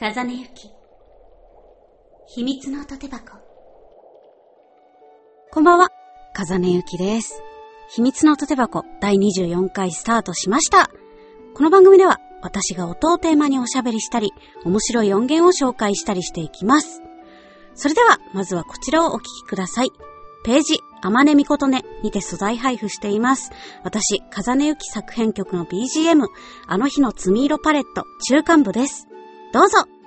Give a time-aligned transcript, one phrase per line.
[0.00, 0.70] 風根ゆき
[2.28, 3.36] 秘密の縦箱
[5.50, 5.88] こんばんは、
[6.32, 7.42] 風根ゆきです。
[7.96, 10.88] 秘密の縦箱第24回スタートしました。
[11.52, 14.30] この番組では私が音をテーマにおしゃべりしたり、
[14.64, 17.02] 面白い音源を紹介したりしていきます。
[17.74, 19.90] それでは、まずはこちらをお聞きください。
[20.44, 23.50] ページ、あまねみことねにて素材配布しています。
[23.82, 26.24] 私、風根ゆき作編曲の BGM、
[26.68, 29.08] あの日の積み色パレット、中間部です。
[29.52, 29.97] どうぞ。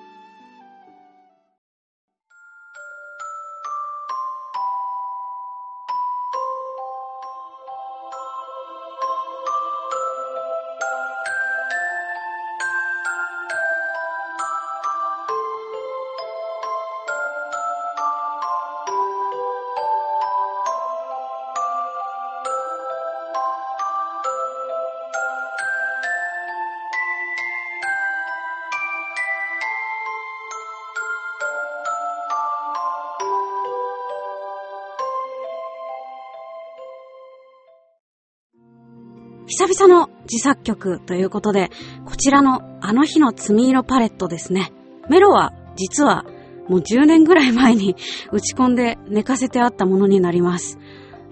[39.51, 41.71] 久々の自作曲ということで、
[42.05, 44.71] こちらのあの日の積み色パレットですね。
[45.09, 46.23] メロは実は
[46.69, 47.97] もう10年ぐらい前に
[48.31, 50.79] 打ち込んで寝かせてあったものになります。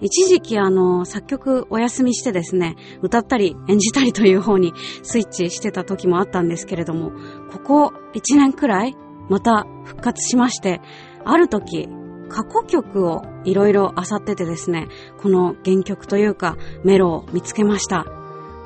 [0.02, 7.12] 一時期あの、作曲お休みしてですね、歌ったり演じたりという方にスイッチしてた時もあったんですけれども、
[7.50, 8.94] ここ1年くらい
[9.30, 10.82] また復活しまして、
[11.24, 11.88] ある時、
[12.30, 14.88] 過去曲をいろいろ漁っててですね、
[15.20, 18.06] この原曲というかメロを見つけました。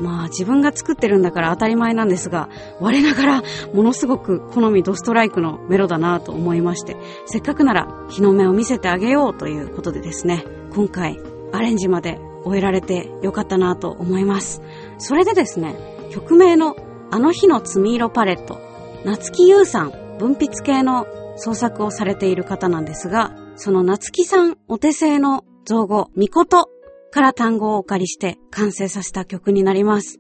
[0.00, 2.48] まあ自分が作ってるんだから当たり前なんですが、
[2.80, 3.42] 我ながら
[3.72, 11.20] ものすごく好みドストライクのメロだなと思いまして、せっかくなら日の目を見せてあげようということでですね、今回
[11.52, 14.62] アレンジまで終えられてよかったなと思います。
[14.98, 15.76] それでですね、
[16.10, 16.76] 曲名の
[17.10, 18.58] あの日の積み色パレット、
[19.04, 26.70] 夏木優さん、文筆系の創作をされている方なんですが、その夏木さんお手製の造語、みこと
[27.12, 30.18] から単語をお借りして完成させた曲になります。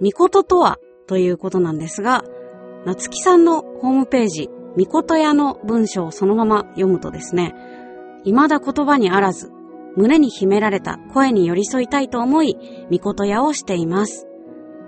[0.00, 2.22] みこととはということなんですが、
[2.84, 7.54] 夏木さんのホームページ、みこと屋の文章をそのまま読むとですね、
[8.24, 9.50] 未だ言葉にあらず、
[9.96, 12.56] 胸に秘められた声に寄り添いたいと思い、
[12.90, 14.26] みこと屋をしています。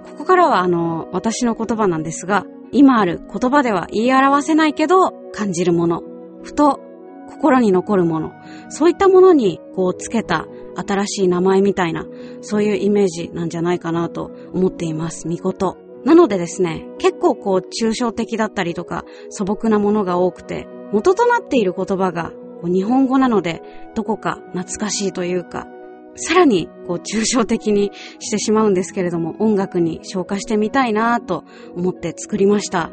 [0.04, 6.02] ここからはあの、私の言葉なんですが、今ある言葉では言い表せないけど、感じるもの、
[6.42, 6.80] ふと
[7.28, 8.32] 心に残るもの、
[8.68, 12.06] そういったものにこうつけた新しい名前みたいな、
[12.40, 15.76] そういうイメージなんじゃないかなと思っています、みこと。
[16.04, 23.62] なのでですね、結構こう抽象的だったりとか素朴なものが多くて、元となっている言葉がこう日本語なので、
[23.94, 25.66] どこか懐かしいというか、
[26.14, 31.44] さらにこう抽象的にしてしまうんですけれども、音楽に昇華してみたいなと
[31.76, 32.90] 思って作りました。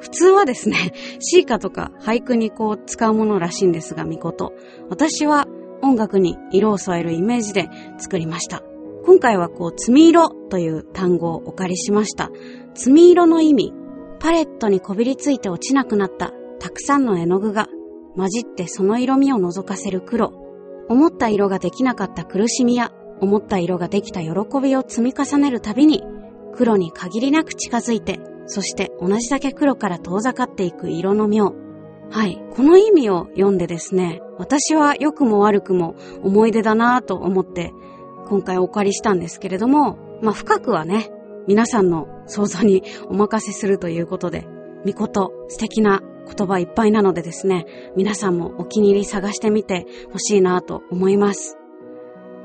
[0.00, 4.52] 普通はですね、 詩歌とか俳句にこう使うものらしいんですが、みこと。
[4.88, 5.46] 私は
[5.82, 7.68] 音楽に色を添えるイメージで
[7.98, 8.62] 作りました。
[9.04, 12.30] 今回はこう、積み色という単語をお借りしました。
[12.74, 13.72] 積み色の意味、
[14.18, 17.68] パレットにこびりついて落ちなくなったたくさんの絵の具が
[18.16, 20.32] 混じってその色味を覗かせる黒。
[20.90, 26.02] 思った色ができなかった苦しみや思った色ができた喜びを積み重ねるたびに
[26.54, 28.18] 黒に限りなく近づいて
[28.50, 31.54] そして同じだけ黒から遠ざかっていく色の妙。
[32.10, 32.42] はい。
[32.56, 35.94] この意味を読んでですね、私は良くも悪くも
[36.24, 37.72] 思い出だなぁと思って、
[38.26, 41.10] 今回お借りしたんですけれども、まあ深くはね、
[41.46, 44.48] 皆さんの想像にお任せするということで、
[44.84, 51.56] みこと素敵な言葉いっぱいなのでですね、皆さんもお気に入り探してみてほしいなと思います。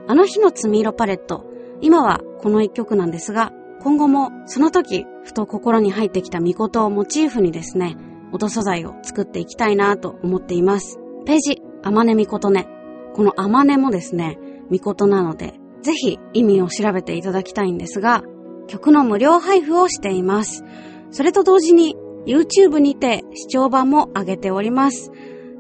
[0.08, 1.46] あの日の積み色パレット、
[1.82, 3.52] 今はこの一曲なんですが、
[3.86, 7.96] 今後もその時ふと心に入ってきたみことをモチーフにですね、
[8.32, 10.98] 音素材を作っていきたいなと思っています。
[11.28, 12.68] ページ、あまねみことね。
[13.14, 14.40] このあまねもですね、
[14.72, 18.24] みことなので、ぜひ意味を調べていただきたいんですが、
[18.66, 20.64] 曲の無料配布をしています。
[21.12, 21.96] それと同時に
[22.26, 25.12] YouTube にて視聴版も上げております。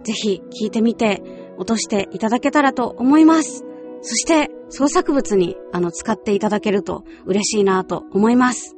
[0.03, 1.21] ぜひ聴いてみて
[1.59, 3.63] 落としていただけたらと思います。
[4.01, 8.75] そして創作物にあの使っていただけると嬉しいなと思います。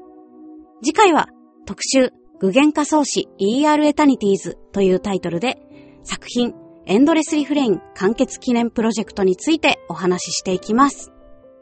[0.83, 1.27] 次回は
[1.65, 5.57] 特集具現化創始 ER エタニティーズというタイトルで
[6.03, 6.53] 作品
[6.85, 11.11] エンドレスリフレイン完結記念プロジェクトについてお話ししていきます。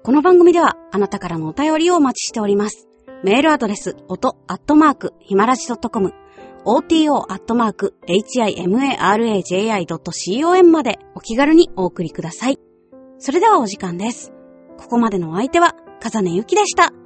[0.03, 2.89] この番組ではあなたからのお便りをお待ちしております。
[3.23, 6.13] メールアドレス、音、アットマーク、ひまらじ .com、
[6.65, 12.59] oto、アットマーク、himaraji.com までお気軽にお送りください。
[13.17, 14.31] それではお時間です。
[14.77, 17.05] ここまでのお相手は、かざねゆきでした。